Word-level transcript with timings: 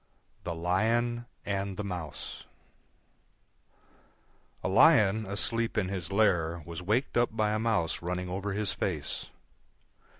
THE 0.45 0.55
LION 0.55 1.27
AND 1.45 1.77
THE 1.77 1.83
MOUSE 1.83 2.47
A 4.63 4.67
Lion 4.67 5.27
asleep 5.27 5.77
in 5.77 5.89
his 5.89 6.11
lair 6.11 6.63
was 6.65 6.81
waked 6.81 7.17
up 7.17 7.37
by 7.37 7.51
a 7.53 7.59
Mouse 7.59 8.01
running 8.01 8.27
over 8.27 8.53
his 8.53 8.73
face. 8.73 9.29